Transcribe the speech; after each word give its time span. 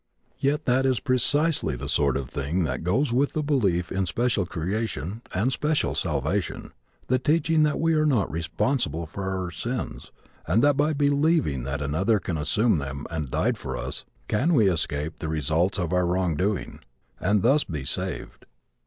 Yet 0.39 0.65
that 0.65 0.83
is 0.87 0.99
precisely 0.99 1.75
the 1.75 1.87
sort 1.87 2.17
of 2.17 2.27
thing 2.27 2.63
that 2.63 2.83
goes 2.83 3.13
with 3.13 3.33
the 3.33 3.43
belief 3.43 3.91
in 3.91 4.07
special 4.07 4.47
creation 4.47 5.21
and 5.31 5.53
special 5.53 5.93
salvation 5.93 6.71
the 7.05 7.19
teaching 7.19 7.61
that 7.61 7.79
we 7.79 7.93
are 7.93 8.07
not 8.07 8.31
responsible 8.31 9.05
for 9.05 9.29
our 9.29 9.51
sins 9.51 10.11
and 10.47 10.63
that 10.63 10.75
by 10.75 10.93
believing 10.93 11.65
that 11.65 11.83
another 11.83 12.17
assumed 12.29 12.81
them 12.81 13.05
and 13.11 13.29
died 13.29 13.59
for 13.59 13.77
us 13.77 14.03
we 14.27 14.27
can 14.37 14.59
escape 14.59 15.19
the 15.19 15.29
results 15.29 15.77
of 15.77 15.93
our 15.93 16.07
wrong 16.07 16.35
doing 16.35 16.79
and 17.19 17.43
thus 17.43 17.63
be 17.63 17.85
saved. 17.85 18.47